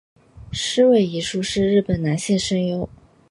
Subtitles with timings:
[0.51, 2.89] 矢尾一树是日本男性声优。